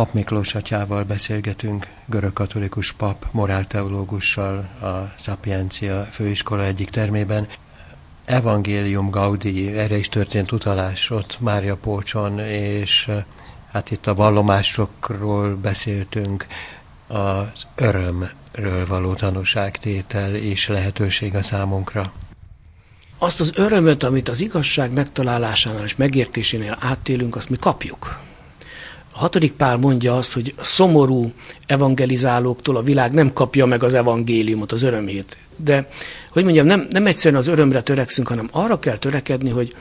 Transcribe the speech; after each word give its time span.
Pap 0.00 0.12
Miklós 0.12 0.54
atyával 0.54 1.04
beszélgetünk, 1.04 1.86
görögkatolikus 2.06 2.92
pap, 2.92 3.26
morálteológussal 3.30 4.56
a 4.82 5.12
Sapiencia 5.18 6.02
főiskola 6.02 6.64
egyik 6.64 6.90
termében. 6.90 7.46
Evangélium 8.24 9.10
Gaudi, 9.10 9.78
erre 9.78 9.96
is 9.96 10.08
történt 10.08 10.52
utalás 10.52 11.10
ott 11.10 11.40
Mária 11.40 11.76
Pócson, 11.76 12.38
és 12.38 13.10
hát 13.72 13.90
itt 13.90 14.06
a 14.06 14.14
vallomásokról 14.14 15.56
beszéltünk, 15.56 16.46
az 17.06 17.66
örömről 17.74 18.86
való 18.86 19.12
tanúságtétel 19.12 20.34
és 20.34 20.68
lehetőség 20.68 21.34
a 21.34 21.42
számunkra. 21.42 22.12
Azt 23.18 23.40
az 23.40 23.52
örömöt, 23.54 24.02
amit 24.02 24.28
az 24.28 24.40
igazság 24.40 24.92
megtalálásánál 24.92 25.84
és 25.84 25.96
megértésénél 25.96 26.76
áttélünk, 26.80 27.36
azt 27.36 27.50
mi 27.50 27.56
kapjuk. 27.56 28.28
A 29.12 29.18
hatodik 29.18 29.52
pál 29.52 29.76
mondja 29.76 30.16
azt, 30.16 30.32
hogy 30.32 30.54
szomorú 30.60 31.32
evangelizálóktól 31.66 32.76
a 32.76 32.82
világ 32.82 33.12
nem 33.12 33.32
kapja 33.32 33.66
meg 33.66 33.82
az 33.82 33.94
evangéliumot, 33.94 34.72
az 34.72 34.82
örömét. 34.82 35.36
De, 35.56 35.88
hogy 36.30 36.44
mondjam, 36.44 36.66
nem, 36.66 36.86
nem 36.90 37.06
egyszerűen 37.06 37.40
az 37.40 37.46
örömre 37.46 37.82
törekszünk, 37.82 38.28
hanem 38.28 38.48
arra 38.52 38.78
kell 38.78 38.96
törekedni, 38.96 39.50
hogy 39.50 39.74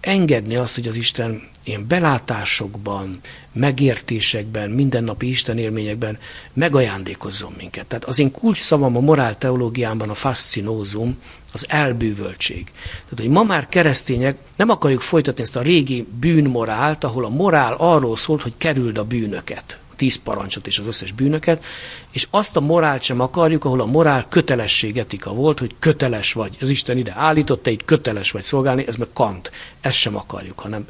engedni 0.00 0.56
azt, 0.56 0.74
hogy 0.74 0.88
az 0.88 0.96
Isten 0.96 1.48
ilyen 1.64 1.86
belátásokban, 1.86 3.20
megértésekben, 3.52 4.70
mindennapi 4.70 5.28
Isten 5.28 5.58
élményekben 5.58 6.18
megajándékozzon 6.52 7.54
minket. 7.56 7.86
Tehát 7.86 8.04
az 8.04 8.18
én 8.18 8.30
kulcs 8.30 8.58
szavam 8.58 8.96
a 8.96 9.00
morál 9.00 9.38
teológiámban 9.38 10.10
a 10.10 10.14
fascinózum, 10.14 11.18
az 11.52 11.66
elbűvöltség. 11.68 12.64
Tehát, 12.64 13.18
hogy 13.18 13.28
ma 13.28 13.42
már 13.42 13.68
keresztények 13.68 14.36
nem 14.56 14.70
akarjuk 14.70 15.00
folytatni 15.00 15.42
ezt 15.42 15.56
a 15.56 15.62
régi 15.62 16.06
bűnmorált, 16.20 17.04
ahol 17.04 17.24
a 17.24 17.28
morál 17.28 17.74
arról 17.78 18.16
szólt, 18.16 18.42
hogy 18.42 18.54
kerüld 18.56 18.98
a 18.98 19.04
bűnöket 19.04 19.78
tíz 19.96 20.16
parancsot 20.22 20.66
és 20.66 20.78
az 20.78 20.86
összes 20.86 21.12
bűnöket, 21.12 21.64
és 22.10 22.26
azt 22.30 22.56
a 22.56 22.60
morált 22.60 23.02
sem 23.02 23.20
akarjuk, 23.20 23.64
ahol 23.64 23.80
a 23.80 23.86
morál 23.86 24.26
kötelességetika 24.28 25.32
volt, 25.32 25.58
hogy 25.58 25.74
köteles 25.78 26.32
vagy. 26.32 26.56
Az 26.60 26.68
Isten 26.68 26.96
ide 26.96 27.14
állított, 27.16 27.62
te 27.62 27.70
itt 27.70 27.84
köteles 27.84 28.30
vagy 28.30 28.42
szolgálni, 28.42 28.86
ez 28.86 28.96
meg 28.96 29.08
Kant. 29.12 29.50
Ezt 29.80 29.96
sem 29.96 30.16
akarjuk, 30.16 30.58
hanem 30.58 30.86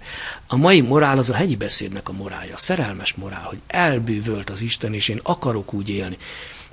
a 0.47 0.57
mai 0.57 0.81
morál 0.81 1.19
az 1.19 1.31
a 1.31 1.35
hegyi 1.35 1.57
beszédnek 1.57 2.09
a 2.09 2.13
morálja, 2.13 2.55
a 2.55 2.59
szerelmes 2.59 3.15
morál, 3.15 3.45
hogy 3.45 3.59
elbűvölt 3.67 4.51
az 4.51 4.61
Isten, 4.61 4.95
és 4.95 5.09
én 5.09 5.21
akarok 5.23 5.73
úgy 5.73 5.89
élni. 5.89 6.17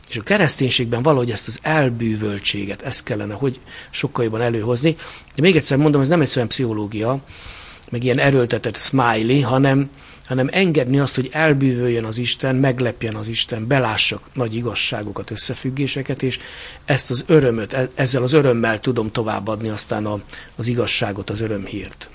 És 0.10 0.18
a 0.18 0.24
kereszténységben 0.24 1.02
valahogy 1.02 1.32
ezt 1.32 1.48
az 1.48 1.60
elbűvöltséget, 1.62 2.82
ezt 2.82 3.04
kellene, 3.04 3.34
hogy 3.34 3.60
sokkal 3.90 4.24
jobban 4.24 4.42
előhozni. 4.42 4.96
De 5.36 5.42
még 5.42 5.56
egyszer 5.56 5.78
mondom, 5.78 6.02
ez 6.02 6.08
nem 6.08 6.22
egyszerűen 6.22 6.48
pszichológia, 6.48 7.20
meg 7.92 8.04
ilyen 8.04 8.20
erőltetett 8.20 8.78
smiley, 8.78 9.42
hanem, 9.42 9.90
hanem 10.28 10.50
engedni 10.52 11.00
azt, 11.00 11.16
hogy 11.16 11.30
elbűvöljön 11.32 12.04
az 12.04 12.18
Isten, 12.18 12.56
meglepjen 12.56 13.16
az 13.16 13.28
Isten, 13.28 13.68
belássak 13.68 14.22
nagy 14.34 14.56
igazságokat, 14.56 15.32
összefüggéseket, 15.32 16.24
és 16.24 16.40
ezt 16.86 17.12
az 17.12 17.24
örömöt, 17.28 17.74
e- 17.74 17.90
ezzel 17.96 18.24
az 18.24 18.34
örömmel 18.34 18.80
tudom 18.80 19.12
továbbadni 19.12 19.70
aztán 19.70 20.06
a, 20.06 20.20
az 20.56 20.68
igazságot, 20.68 21.30
az 21.30 21.42
örömhírt. 21.42 22.10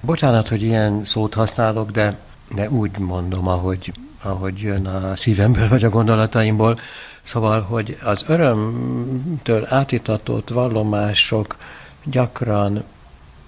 Bocsánat, 0.00 0.48
hogy 0.48 0.62
ilyen 0.62 1.04
szót 1.04 1.34
használok, 1.34 1.90
de, 1.90 2.18
de 2.54 2.70
úgy 2.70 2.98
mondom, 2.98 3.48
ahogy, 3.48 3.92
ahogy 4.22 4.58
jön 4.58 4.86
a 4.86 5.16
szívemből 5.16 5.68
vagy 5.68 5.84
a 5.84 5.88
gondolataimból. 5.88 6.78
Szóval, 7.22 7.60
hogy 7.60 7.96
az 8.02 8.24
örömtől 8.26 9.66
átitatott 9.68 10.48
vallomások 10.48 11.56
gyakran 12.04 12.84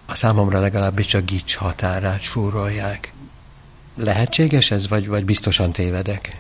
a 0.07 0.15
számomra 0.15 0.61
legalábbis 0.61 1.15
a 1.15 1.21
gics 1.21 1.57
határát 1.57 2.21
súrolják. 2.21 3.13
Lehetséges 3.97 4.71
ez, 4.71 4.89
vagy, 4.89 5.07
vagy 5.07 5.25
biztosan 5.25 5.73
tévedek? 5.73 6.37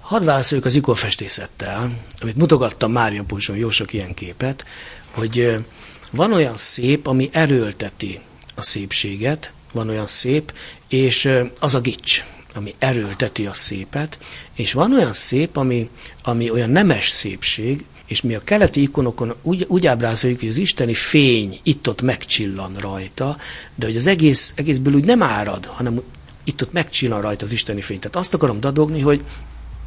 Hadd 0.00 0.24
válaszoljuk 0.24 0.66
az 0.66 0.74
ikonfestészettel, 0.74 1.90
amit 2.20 2.36
mutogattam 2.36 2.92
Mária 2.92 3.22
Pulson 3.22 3.56
jó 3.56 3.70
sok 3.70 3.92
ilyen 3.92 4.14
képet, 4.14 4.66
hogy 5.10 5.64
van 6.10 6.32
olyan 6.32 6.56
szép, 6.56 7.06
ami 7.06 7.28
erőlteti 7.32 8.20
a 8.54 8.62
szépséget, 8.62 9.52
van 9.72 9.88
olyan 9.88 10.06
szép, 10.06 10.52
és 10.88 11.28
az 11.58 11.74
a 11.74 11.80
gics, 11.80 12.24
ami 12.54 12.74
erőlteti 12.78 13.46
a 13.46 13.54
szépet, 13.54 14.18
és 14.54 14.72
van 14.72 14.92
olyan 14.92 15.12
szép, 15.12 15.56
ami, 15.56 15.88
ami 16.22 16.50
olyan 16.50 16.70
nemes 16.70 17.08
szépség, 17.08 17.84
és 18.06 18.20
mi 18.20 18.34
a 18.34 18.44
keleti 18.44 18.82
ikonokon 18.82 19.34
úgy, 19.42 19.64
úgy 19.68 19.86
ábrázoljuk, 19.86 20.40
hogy 20.40 20.48
az 20.48 20.56
isteni 20.56 20.94
fény 20.94 21.60
itt-ott 21.62 22.02
megcsillan 22.02 22.76
rajta, 22.78 23.36
de 23.74 23.86
hogy 23.86 23.96
az 23.96 24.06
egész, 24.06 24.52
egészből 24.56 24.94
úgy 24.94 25.04
nem 25.04 25.22
árad, 25.22 25.66
hanem 25.66 26.02
itt-ott 26.50 26.72
megcsillan 26.72 27.20
rajta 27.20 27.44
az 27.44 27.52
isteni 27.52 27.80
fény. 27.80 27.98
Tehát 27.98 28.16
azt 28.16 28.34
akarom 28.34 28.60
dadogni, 28.60 29.00
hogy, 29.00 29.24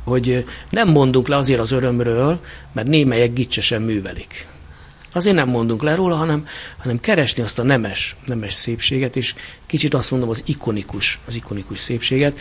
hogy 0.04 0.46
nem 0.70 0.90
mondunk 0.90 1.28
le 1.28 1.36
azért 1.36 1.60
az 1.60 1.72
örömről, 1.72 2.40
mert 2.72 2.88
némelyek 2.88 3.34
gicsesen 3.34 3.82
művelik. 3.82 4.48
Azért 5.14 5.36
nem 5.36 5.50
mondunk 5.50 5.84
le 5.84 5.96
róla, 5.96 6.16
hanem, 6.16 6.48
hanem 6.78 7.00
keresni 7.00 7.44
azt 7.44 7.60
a 7.60 7.64
nemes, 7.64 8.16
nemes 8.26 8.54
szépséget, 8.54 9.16
és 9.16 9.36
kicsit 9.66 9.94
azt 9.94 10.12
mondom 10.12 10.30
az 10.30 10.44
ikonikus, 10.46 11.20
az 11.26 11.36
ikonikus 11.36 11.80
szépséget. 11.80 12.40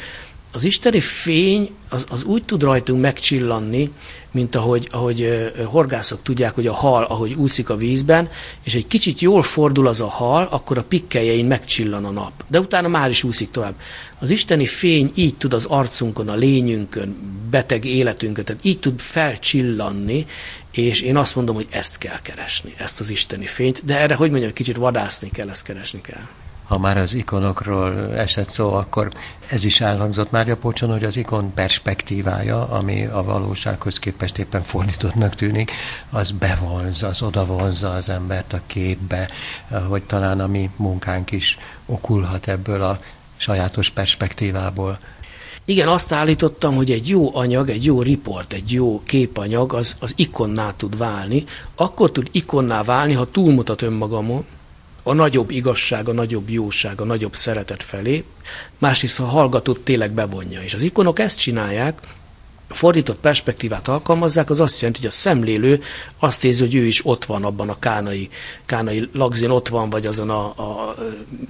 Az 0.55 0.65
isteni 0.65 1.01
fény 1.01 1.71
az, 1.89 2.05
az 2.11 2.25
úgy 2.25 2.45
tud 2.45 2.63
rajtunk 2.63 3.01
megcsillanni, 3.01 3.91
mint 4.31 4.55
ahogy, 4.55 4.89
ahogy 4.91 5.53
horgászok 5.65 6.23
tudják, 6.23 6.55
hogy 6.55 6.67
a 6.67 6.73
hal, 6.73 7.05
ahogy 7.05 7.33
úszik 7.33 7.69
a 7.71 7.77
vízben, 7.77 8.29
és 8.63 8.75
egy 8.75 8.87
kicsit 8.87 9.21
jól 9.21 9.43
fordul 9.43 9.87
az 9.87 10.01
a 10.01 10.07
hal, 10.07 10.49
akkor 10.51 10.79
a 10.79 10.83
pikkeljein 10.83 11.47
megcsillan 11.47 12.05
a 12.05 12.11
nap. 12.11 12.45
De 12.49 12.61
utána 12.61 12.89
már 12.89 13.11
is 13.11 13.23
úszik 13.23 13.51
tovább. 13.51 13.75
Az 14.19 14.31
isteni 14.31 14.67
fény 14.67 15.13
így 15.15 15.35
tud 15.35 15.53
az 15.53 15.65
arcunkon, 15.65 16.29
a 16.29 16.35
lényünkön, 16.35 17.17
beteg 17.51 17.85
életünkön, 17.85 18.45
tehát 18.45 18.65
így 18.65 18.79
tud 18.79 19.01
felcsillanni, 19.01 20.27
és 20.71 21.01
én 21.01 21.17
azt 21.17 21.37
mondom, 21.37 21.55
hogy 21.55 21.67
ezt 21.71 21.99
kell 21.99 22.21
keresni, 22.23 22.75
ezt 22.77 23.01
az 23.01 23.11
isteni 23.11 23.47
fényt, 23.47 23.85
de 23.85 23.99
erre, 23.99 24.15
hogy 24.15 24.31
mondjam, 24.31 24.53
kicsit 24.53 24.77
vadászni 24.77 25.31
kell, 25.31 25.49
ezt 25.49 25.63
keresni 25.63 26.01
kell 26.01 26.27
ha 26.65 26.79
már 26.79 26.97
az 26.97 27.15
ikonokról 27.15 28.15
esett 28.15 28.49
szó, 28.49 28.73
akkor 28.73 29.13
ez 29.49 29.65
is 29.65 29.81
elhangzott 29.81 30.31
Mária 30.31 30.57
Pocson, 30.57 30.91
hogy 30.91 31.05
az 31.05 31.17
ikon 31.17 31.55
perspektívája, 31.55 32.69
ami 32.69 33.05
a 33.05 33.23
valósághoz 33.23 33.99
képest 33.99 34.39
éppen 34.39 34.63
fordítottnak 34.63 35.35
tűnik, 35.35 35.71
az 36.11 36.31
bevonz, 36.31 37.03
az 37.03 37.23
odavonza 37.23 37.91
az 37.91 38.09
embert 38.09 38.53
a 38.53 38.61
képbe, 38.67 39.29
hogy 39.89 40.03
talán 40.03 40.41
a 40.41 40.47
mi 40.47 40.71
munkánk 40.77 41.31
is 41.31 41.59
okulhat 41.87 42.49
ebből 42.49 42.83
a 42.83 42.99
sajátos 43.37 43.91
perspektívából. 43.91 44.99
Igen, 45.65 45.89
azt 45.89 46.13
állítottam, 46.13 46.75
hogy 46.75 46.91
egy 46.91 47.09
jó 47.09 47.37
anyag, 47.37 47.69
egy 47.69 47.85
jó 47.85 48.03
riport, 48.03 48.53
egy 48.53 48.73
jó 48.73 49.03
képanyag 49.03 49.73
az, 49.73 49.97
az 50.01 50.13
ikonná 50.17 50.73
tud 50.77 50.99
válni. 50.99 51.45
Akkor 51.75 52.13
tud 52.13 52.29
ikonná 52.33 52.83
válni, 52.83 53.13
ha 53.13 53.31
túlmutat 53.31 53.83
önmagamon, 53.83 54.45
a 55.03 55.13
nagyobb 55.13 55.51
igazság, 55.51 56.09
a 56.09 56.13
nagyobb 56.13 56.51
jóság, 56.51 57.01
a 57.01 57.05
nagyobb 57.05 57.37
szeretet 57.37 57.83
felé, 57.83 58.25
másrészt 58.79 59.21
a 59.21 59.25
hallgatót 59.25 59.81
tényleg 59.81 60.13
bevonja. 60.13 60.63
És 60.63 60.75
az 60.75 60.83
ikonok 60.83 61.19
ezt 61.19 61.39
csinálják, 61.39 62.01
fordított 62.73 63.19
perspektívát 63.19 63.89
alkalmazzák, 63.89 64.51
az 64.51 64.61
azt 64.61 64.81
jelenti, 64.81 65.01
hogy 65.01 65.09
a 65.09 65.13
szemlélő 65.13 65.83
azt 66.19 66.45
érzi, 66.45 66.61
hogy 66.61 66.75
ő 66.75 66.85
is 66.85 67.07
ott 67.07 67.25
van 67.25 67.45
abban 67.45 67.69
a 67.69 67.79
kánai, 67.79 68.31
kánai 68.65 69.09
lagzin, 69.13 69.51
ott 69.51 69.69
van, 69.69 69.91
vagy 69.91 70.07
azon 70.07 70.31
a, 70.31 70.45
a 70.45 70.97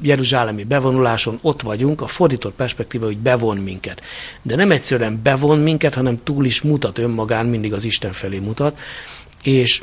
jeruzsálemi 0.03 0.65
bevonuláson, 0.65 1.39
ott 1.43 1.63
vagyunk, 1.63 2.01
a 2.01 2.07
fordított 2.07 2.55
perspektíva, 2.55 3.05
hogy 3.05 3.19
bevon 3.19 3.57
minket. 3.57 4.03
De 4.43 4.57
nem 4.57 4.71
egyszerűen 4.71 5.21
bevon 5.23 5.59
minket, 5.59 5.95
hanem 5.95 6.23
túl 6.25 6.45
is 6.45 6.63
mutat 6.63 6.99
önmagán, 6.99 7.47
mindig 7.47 7.73
az 7.73 7.85
Isten 7.85 8.13
felé 8.13 8.39
mutat, 8.39 8.79
és 9.43 9.83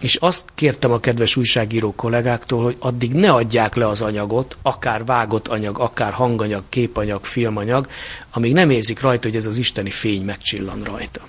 és 0.00 0.14
azt 0.14 0.44
kértem 0.54 0.92
a 0.92 1.00
kedves 1.00 1.36
újságíró 1.36 1.94
kollégáktól, 1.94 2.62
hogy 2.62 2.76
addig 2.78 3.12
ne 3.12 3.32
adják 3.32 3.74
le 3.74 3.88
az 3.88 4.00
anyagot, 4.00 4.56
akár 4.62 5.04
vágott 5.04 5.48
anyag, 5.48 5.78
akár 5.78 6.12
hanganyag, 6.12 6.62
képanyag, 6.68 7.24
filmanyag, 7.24 7.88
amíg 8.30 8.52
nem 8.52 8.70
érzik 8.70 9.00
rajta, 9.00 9.28
hogy 9.28 9.36
ez 9.36 9.46
az 9.46 9.56
isteni 9.56 9.90
fény 9.90 10.24
megcsillan 10.24 10.82
rajta. 10.82 11.20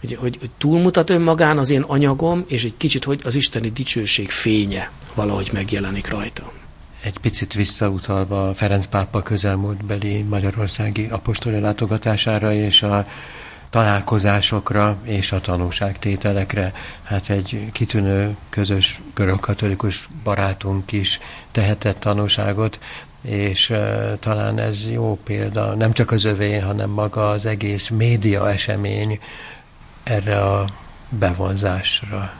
Hogy, 0.00 0.16
hogy, 0.20 0.36
hogy 0.40 0.50
túlmutat 0.58 1.10
önmagán 1.10 1.58
az 1.58 1.70
én 1.70 1.82
anyagom, 1.82 2.44
és 2.46 2.64
egy 2.64 2.76
kicsit, 2.76 3.04
hogy 3.04 3.20
az 3.24 3.34
isteni 3.34 3.70
dicsőség 3.70 4.30
fénye 4.30 4.90
valahogy 5.14 5.50
megjelenik 5.52 6.08
rajta. 6.08 6.52
Egy 7.00 7.18
picit 7.18 7.54
visszautalva 7.54 8.54
Ferenc 8.54 8.86
pápa 8.86 9.22
közelmúltbeli 9.22 10.22
magyarországi 10.22 11.06
apostoli 11.10 11.60
látogatására 11.60 12.52
és 12.52 12.82
a 12.82 13.06
találkozásokra 13.70 14.96
és 15.02 15.32
a 15.32 15.40
tanúságtételekre. 15.40 16.72
Hát 17.02 17.28
egy 17.28 17.68
kitűnő 17.72 18.36
közös 18.50 19.00
görögkatolikus 19.14 20.08
barátunk 20.24 20.92
is 20.92 21.18
tehetett 21.50 21.98
tanúságot, 21.98 22.78
és 23.20 23.70
uh, 23.70 24.18
talán 24.18 24.58
ez 24.58 24.90
jó 24.90 25.18
példa, 25.24 25.74
nem 25.74 25.92
csak 25.92 26.10
az 26.10 26.24
övé, 26.24 26.58
hanem 26.58 26.90
maga 26.90 27.30
az 27.30 27.46
egész 27.46 27.88
média 27.88 28.50
esemény 28.50 29.18
erre 30.02 30.40
a 30.40 30.64
bevonzásra. 31.08 32.32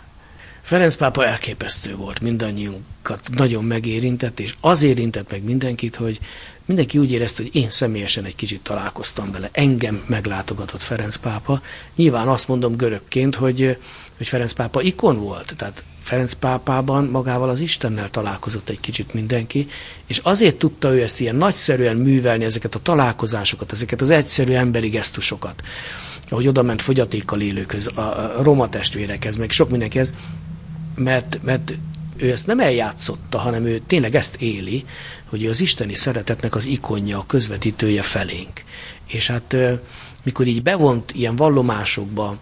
Ferenc 0.69 0.97
pápa 0.97 1.27
elképesztő 1.27 1.97
volt, 1.97 2.21
mindannyiunkat 2.21 3.29
nagyon 3.35 3.65
megérintett, 3.65 4.41
és 4.41 4.55
az 4.61 4.83
érintett 4.83 5.31
meg 5.31 5.45
mindenkit, 5.45 5.97
hogy 5.97 6.19
mindenki 6.65 6.99
úgy 6.99 7.13
érezte, 7.13 7.43
hogy 7.43 7.55
én 7.55 7.71
személyesen 7.71 8.25
egy 8.25 8.35
kicsit 8.35 8.61
találkoztam 8.61 9.33
vele. 9.33 9.49
Engem 9.53 10.03
meglátogatott 10.07 10.83
Ferenc 10.83 11.17
pápa. 11.17 11.63
Nyilván 11.97 12.29
azt 12.29 12.49
mondom 12.49 12.77
görögként, 12.77 13.35
hogy, 13.35 13.79
hogy 14.17 14.29
Ferenc 14.29 14.53
pápa 14.53 14.83
ikon 14.83 15.21
volt, 15.21 15.55
tehát 15.57 15.85
Ferenc 16.03 16.33
pápában 16.33 17.05
magával 17.05 17.49
az 17.49 17.61
Istennel 17.61 18.11
találkozott 18.11 18.69
egy 18.69 18.81
kicsit 18.81 19.15
mindenki, 19.15 19.69
és 20.07 20.19
azért 20.19 20.57
tudta 20.57 20.95
ő 20.95 21.03
ezt 21.03 21.21
ilyen 21.21 21.37
nagyszerűen 21.37 21.97
művelni, 21.97 22.45
ezeket 22.45 22.75
a 22.75 22.83
találkozásokat, 22.83 23.73
ezeket 23.73 24.01
az 24.01 24.11
egyszerű 24.11 24.53
emberi 24.53 24.89
gesztusokat, 24.89 25.63
ahogy 26.29 26.49
oda 26.49 26.63
ment 26.63 26.83
fogyatékkal 26.83 27.41
élőkhöz, 27.41 27.87
a 27.87 28.35
roma 28.43 28.69
testvérekhez, 28.69 29.37
meg 29.37 29.51
sok 29.51 29.71
mindenkihez, 29.71 30.15
mert, 30.99 31.39
mert 31.43 31.75
ő 32.17 32.31
ezt 32.31 32.47
nem 32.47 32.61
eljátszotta, 32.61 33.39
hanem 33.39 33.65
ő 33.67 33.81
tényleg 33.87 34.15
ezt 34.15 34.37
éli, 34.37 34.85
hogy 35.25 35.47
az 35.47 35.61
isteni 35.61 35.95
szeretetnek 35.95 36.55
az 36.55 36.67
ikonja, 36.67 37.19
a 37.19 37.27
közvetítője 37.27 38.03
felénk. 38.03 38.65
És 39.07 39.27
hát 39.27 39.57
mikor 40.23 40.47
így 40.47 40.63
bevont 40.63 41.13
ilyen 41.15 41.37
vallomásokba 41.37 42.37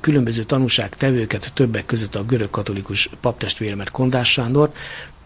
különböző 0.00 0.42
tanúságtevőket, 0.42 1.52
többek 1.54 1.86
között 1.86 2.14
a 2.14 2.24
görög 2.24 2.50
katolikus 2.50 3.10
paptestvéremet 3.20 3.90
Kondás 3.90 4.30
Sándor, 4.30 4.72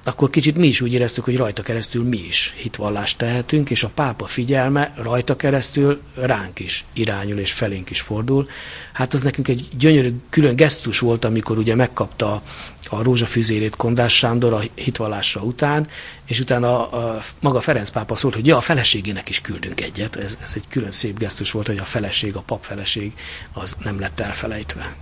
akkor 0.08 0.30
kicsit 0.30 0.56
mi 0.56 0.66
is 0.66 0.80
úgy 0.80 0.92
éreztük, 0.92 1.24
hogy 1.24 1.36
rajta 1.36 1.62
keresztül 1.62 2.04
mi 2.04 2.24
is 2.26 2.54
hitvallást 2.56 3.18
tehetünk, 3.18 3.70
és 3.70 3.82
a 3.82 3.90
pápa 3.94 4.26
figyelme 4.26 4.94
rajta 5.02 5.36
keresztül 5.36 6.00
ránk 6.14 6.58
is 6.58 6.84
irányul 6.92 7.38
és 7.38 7.52
felénk 7.52 7.90
is 7.90 8.00
fordul. 8.00 8.48
Hát 8.92 9.14
az 9.14 9.22
nekünk 9.22 9.48
egy 9.48 9.68
gyönyörű 9.78 10.12
külön 10.30 10.56
gesztus 10.56 10.98
volt, 10.98 11.24
amikor 11.24 11.58
ugye 11.58 11.74
megkapta 11.74 12.42
a 12.88 13.02
rózsafüzérét 13.02 13.76
Kondás 13.76 14.16
Sándor 14.16 14.52
a 14.52 14.62
hitvallásra 14.74 15.40
után, 15.40 15.88
és 16.26 16.40
utána 16.40 16.90
a, 16.90 17.16
a, 17.16 17.20
maga 17.40 17.60
Ferenc 17.60 17.90
pápa 17.90 18.16
szólt, 18.16 18.34
hogy 18.34 18.46
ja, 18.46 18.56
a 18.56 18.60
feleségének 18.60 19.28
is 19.28 19.40
küldünk 19.40 19.80
egyet. 19.80 20.16
Ez, 20.16 20.38
ez 20.44 20.52
egy 20.54 20.68
külön 20.68 20.90
szép 20.90 21.18
gesztus 21.18 21.50
volt, 21.50 21.66
hogy 21.66 21.78
a 21.78 21.84
feleség, 21.84 22.36
a 22.36 22.40
pap 22.40 22.64
feleség 22.64 23.12
az 23.52 23.76
nem 23.82 24.00
lett 24.00 24.20
elfelejtve. 24.20 24.96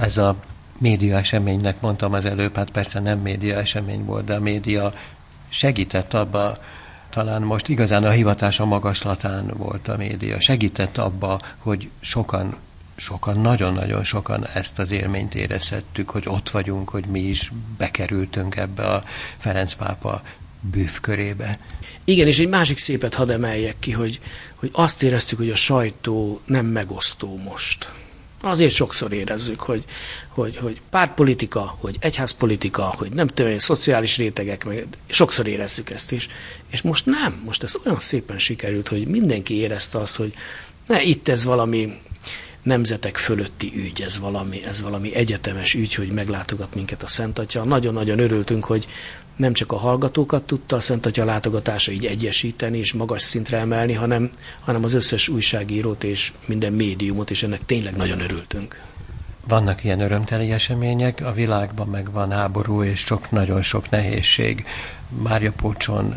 Ez 0.00 0.16
a 0.16 0.36
média 0.82 1.16
eseménynek 1.16 1.80
mondtam 1.80 2.12
az 2.12 2.24
előbb, 2.24 2.56
hát 2.56 2.70
persze 2.70 3.00
nem 3.00 3.18
média 3.18 3.56
esemény 3.56 4.04
volt, 4.04 4.24
de 4.24 4.34
a 4.34 4.40
média 4.40 4.94
segített 5.48 6.14
abba, 6.14 6.58
talán 7.10 7.42
most 7.42 7.68
igazán 7.68 8.04
a 8.04 8.10
hivatása 8.10 8.64
magaslatán 8.64 9.52
volt 9.56 9.88
a 9.88 9.96
média, 9.96 10.40
segített 10.40 10.96
abba, 10.96 11.40
hogy 11.58 11.90
sokan 12.00 12.56
sokan, 12.96 13.40
nagyon-nagyon 13.40 14.04
sokan 14.04 14.46
ezt 14.46 14.78
az 14.78 14.90
élményt 14.90 15.34
érezhettük, 15.34 16.10
hogy 16.10 16.22
ott 16.26 16.50
vagyunk, 16.50 16.88
hogy 16.88 17.04
mi 17.04 17.20
is 17.20 17.52
bekerültünk 17.78 18.56
ebbe 18.56 18.82
a 18.82 19.04
Ferenc 19.38 19.72
pápa 19.72 20.22
bűvkörébe. 20.60 21.58
Igen, 22.04 22.26
és 22.26 22.38
egy 22.38 22.48
másik 22.48 22.78
szépet 22.78 23.14
hadd 23.14 23.30
emeljek 23.30 23.76
ki, 23.78 23.90
hogy, 23.90 24.20
hogy 24.54 24.70
azt 24.72 25.02
éreztük, 25.02 25.38
hogy 25.38 25.50
a 25.50 25.54
sajtó 25.54 26.40
nem 26.46 26.66
megosztó 26.66 27.36
most. 27.36 27.92
Azért 28.44 28.74
sokszor 28.74 29.12
érezzük, 29.12 29.60
hogy, 29.60 29.84
hogy, 30.28 30.56
hogy 30.56 30.80
pártpolitika, 30.90 31.76
hogy 31.80 31.96
egyházpolitika, 32.00 32.82
hogy 32.82 33.10
nem 33.10 33.26
tudom, 33.26 33.58
szociális 33.58 34.16
rétegek, 34.16 34.64
meg 34.64 34.86
sokszor 35.06 35.46
érezzük 35.46 35.90
ezt 35.90 36.12
is. 36.12 36.28
És 36.70 36.82
most 36.82 37.06
nem, 37.06 37.42
most 37.44 37.62
ez 37.62 37.74
olyan 37.84 37.98
szépen 37.98 38.38
sikerült, 38.38 38.88
hogy 38.88 39.06
mindenki 39.06 39.54
érezte 39.54 39.98
azt, 39.98 40.16
hogy 40.16 40.34
ne, 40.86 41.02
itt 41.02 41.28
ez 41.28 41.44
valami 41.44 42.00
nemzetek 42.62 43.16
fölötti 43.16 43.72
ügy, 43.76 44.02
ez 44.02 44.18
valami, 44.18 44.64
ez 44.64 44.82
valami 44.82 45.14
egyetemes 45.14 45.74
ügy, 45.74 45.94
hogy 45.94 46.08
meglátogat 46.08 46.74
minket 46.74 47.02
a 47.02 47.06
Szent 47.06 47.38
Atya. 47.38 47.64
Nagyon-nagyon 47.64 48.18
örültünk, 48.18 48.64
hogy 48.64 48.88
nem 49.36 49.52
csak 49.52 49.72
a 49.72 49.76
hallgatókat 49.76 50.42
tudta 50.42 50.76
a 50.76 50.80
Szent 50.80 51.06
Atya 51.06 51.24
látogatása 51.24 51.92
így 51.92 52.06
egyesíteni 52.06 52.78
és 52.78 52.92
magas 52.92 53.22
szintre 53.22 53.58
emelni, 53.58 53.92
hanem, 53.92 54.30
hanem 54.60 54.84
az 54.84 54.94
összes 54.94 55.28
újságírót 55.28 56.04
és 56.04 56.32
minden 56.44 56.72
médiumot, 56.72 57.30
és 57.30 57.42
ennek 57.42 57.64
tényleg 57.64 57.96
nagyon 57.96 58.20
örültünk. 58.20 58.80
Vannak 59.48 59.84
ilyen 59.84 60.00
örömteli 60.00 60.50
események, 60.50 61.20
a 61.24 61.32
világban 61.32 61.88
meg 61.88 62.12
van 62.12 62.30
háború 62.30 62.82
és 62.82 63.00
sok, 63.00 63.30
nagyon 63.30 63.62
sok 63.62 63.90
nehézség. 63.90 64.66
Mária 65.22 65.52
Pócson 65.52 66.16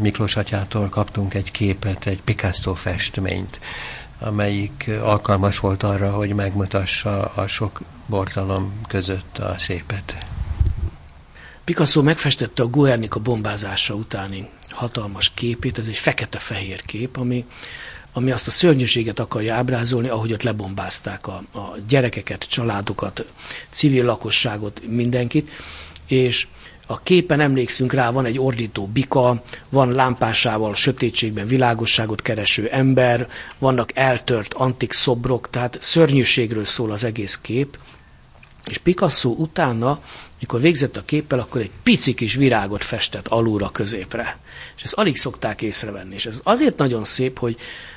Miklós 0.00 0.36
atyától 0.36 0.88
kaptunk 0.88 1.34
egy 1.34 1.50
képet, 1.50 2.06
egy 2.06 2.22
Picasso 2.22 2.74
festményt, 2.74 3.60
amelyik 4.18 4.90
alkalmas 5.02 5.58
volt 5.58 5.82
arra, 5.82 6.10
hogy 6.10 6.34
megmutassa 6.34 7.24
a 7.24 7.46
sok 7.46 7.80
borzalom 8.06 8.80
között 8.88 9.38
a 9.38 9.54
szépet. 9.58 10.16
Picasso 11.64 12.02
megfestette 12.02 12.62
a 12.62 12.66
Guernica 12.66 13.20
bombázása 13.20 13.94
utáni 13.94 14.48
hatalmas 14.70 15.30
képét, 15.34 15.78
ez 15.78 15.86
egy 15.86 15.96
fekete-fehér 15.96 16.82
kép, 16.82 17.16
ami, 17.16 17.44
ami 18.12 18.30
azt 18.30 18.46
a 18.46 18.50
szörnyűséget 18.50 19.18
akarja 19.18 19.54
ábrázolni, 19.54 20.08
ahogy 20.08 20.32
ott 20.32 20.42
lebombázták 20.42 21.26
a, 21.26 21.42
a 21.52 21.76
gyerekeket, 21.88 22.44
családokat, 22.48 23.24
civil 23.68 24.04
lakosságot, 24.04 24.82
mindenkit, 24.86 25.50
és 26.06 26.46
a 26.86 27.00
képen 27.02 27.40
emlékszünk 27.40 27.92
rá, 27.92 28.10
van 28.10 28.24
egy 28.24 28.38
ordító 28.38 28.86
bika, 28.86 29.42
van 29.68 29.92
lámpásával 29.92 30.74
sötétségben 30.74 31.46
világosságot 31.46 32.22
kereső 32.22 32.68
ember, 32.68 33.28
vannak 33.58 33.96
eltört 33.96 34.54
antik 34.54 34.92
szobrok, 34.92 35.50
tehát 35.50 35.78
szörnyűségről 35.80 36.64
szól 36.64 36.90
az 36.90 37.04
egész 37.04 37.38
kép, 37.42 37.78
és 38.64 38.78
Picasso 38.78 39.28
utána 39.28 40.00
mikor 40.40 40.60
végzett 40.60 40.96
a 40.96 41.04
képpel, 41.04 41.38
akkor 41.38 41.60
egy 41.60 41.70
pici 41.82 42.14
kis 42.14 42.34
virágot 42.34 42.84
festett 42.84 43.28
alulra 43.28 43.70
középre. 43.70 44.38
És 44.76 44.82
ezt 44.82 44.94
alig 44.94 45.16
szokták 45.16 45.62
észrevenni. 45.62 46.14
És 46.14 46.26
ez 46.26 46.40
azért 46.42 46.76
nagyon 46.76 47.04
szép, 47.04 47.38
hogy 47.38 47.56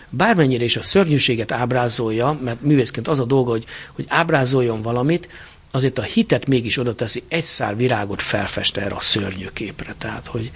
bármennyire 0.10 0.64
is 0.64 0.78
a 0.78 0.82
szörnyűséget 0.82 1.52
ábrázolja, 1.52 2.40
mert 2.44 2.62
művészként 2.62 3.08
az 3.08 3.20
a 3.20 3.26
dolga, 3.26 3.50
hogy, 3.50 3.66
hogy 3.92 4.06
ábrázoljon 4.08 4.82
valamit, 4.82 5.30
azért 5.72 5.98
a 6.00 6.02
hitet 6.02 6.48
mégis 6.48 6.78
oda 6.78 6.96
teszi, 6.96 7.24
egy 7.28 7.44
szál 7.44 7.76
virágot 7.76 8.22
felfest 8.22 8.78
erre 8.78 8.96
a 8.96 9.02
szörnyű 9.02 9.48
képre. 9.54 9.96
Tehát, 9.98 10.26
hogy 10.26 10.52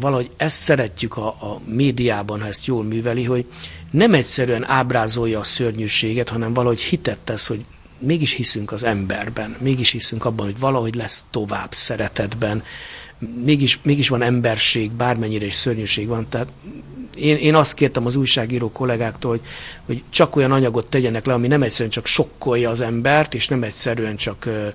valahogy 0.00 0.30
ezt 0.36 0.60
szeretjük 0.60 1.16
a, 1.16 1.26
a 1.26 1.60
médiában, 1.64 2.40
ha 2.40 2.46
ezt 2.46 2.66
jól 2.66 2.84
műveli, 2.84 3.24
hogy 3.24 3.44
nem 3.90 4.14
egyszerűen 4.14 4.64
ábrázolja 4.68 5.38
a 5.38 5.44
szörnyűséget, 5.44 6.28
hanem 6.28 6.52
valahogy 6.52 6.80
hitet 6.80 7.18
tesz, 7.18 7.46
hogy 7.46 7.64
mégis 7.98 8.32
hiszünk 8.32 8.72
az 8.72 8.82
emberben, 8.84 9.56
mégis 9.60 9.90
hiszünk 9.90 10.24
abban, 10.24 10.46
hogy 10.46 10.58
valahogy 10.58 10.94
lesz 10.94 11.24
tovább 11.30 11.74
szeretetben, 11.74 12.62
mégis, 13.44 13.78
mégis 13.82 14.08
van 14.08 14.22
emberség, 14.22 14.90
bármennyire 14.90 15.46
is 15.46 15.54
szörnyűség 15.54 16.06
van. 16.06 16.26
Tehát 16.28 16.48
én, 17.16 17.36
én 17.36 17.54
azt 17.54 17.74
kértem 17.74 18.06
az 18.06 18.16
újságíró 18.16 18.70
kollégáktól, 18.70 19.30
hogy, 19.30 19.40
hogy 19.86 20.02
csak 20.10 20.36
olyan 20.36 20.52
anyagot 20.52 20.86
tegyenek 20.86 21.26
le, 21.26 21.32
ami 21.32 21.48
nem 21.48 21.62
egyszerűen 21.62 21.90
csak 21.90 22.06
sokkolja 22.06 22.70
az 22.70 22.80
embert, 22.80 23.34
és 23.34 23.48
nem 23.48 23.62
egyszerűen 23.62 24.16
csak 24.16 24.44
uh, 24.46 24.66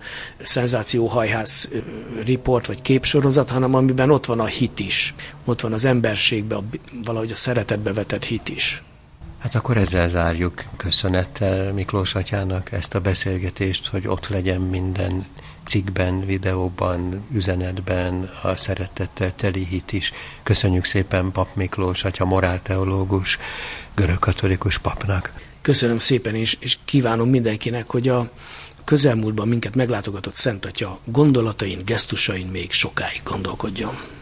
szenzációhajház 0.41 1.69
uh, 1.71 1.81
riport 2.25 2.65
vagy 2.65 2.81
képsorozat, 2.81 3.50
hanem 3.50 3.75
amiben 3.75 4.12
ott 4.12 4.25
van 4.25 4.39
a 4.39 4.45
hit 4.45 4.79
is, 4.79 5.13
ott 5.45 5.62
van 5.62 5.74
az 5.74 5.86
emberségbe, 5.86 6.55
a, 6.55 6.63
valahogy 7.03 7.31
a 7.31 7.36
szeretetbe 7.36 7.93
vetett 7.93 8.25
hit 8.25 8.50
is. 8.50 8.83
Hát 9.39 9.55
akkor 9.55 9.77
ezzel 9.77 10.10
zárjuk 10.10 10.63
köszönettel 10.77 11.74
Miklós 11.74 12.15
atyának 12.15 12.71
ezt 12.71 12.95
a 12.95 13.00
beszélgetést, 13.00 13.88
hogy 13.88 14.07
ott 14.07 14.27
legyen 14.27 14.62
minden 14.62 15.25
cikkben, 15.71 16.25
videóban, 16.25 17.25
üzenetben 17.33 18.29
a 18.43 18.55
szeretettel 18.55 19.35
teli 19.35 19.65
hit 19.65 19.91
is. 19.91 20.13
Köszönjük 20.43 20.85
szépen 20.85 21.31
Pap 21.31 21.47
Miklós, 21.55 22.03
atya 22.03 22.25
morálteológus, 22.25 23.37
görögkatolikus 23.95 24.77
papnak. 24.77 25.33
Köszönöm 25.61 25.99
szépen, 25.99 26.35
és, 26.35 26.57
és 26.59 26.77
kívánom 26.85 27.29
mindenkinek, 27.29 27.89
hogy 27.89 28.07
a 28.07 28.31
közelmúltban 28.83 29.47
minket 29.47 29.75
meglátogatott 29.75 30.35
Szent 30.35 30.65
Atya 30.65 30.99
gondolatain, 31.03 31.81
gesztusain 31.85 32.47
még 32.47 32.71
sokáig 32.71 33.21
gondolkodjon. 33.23 34.20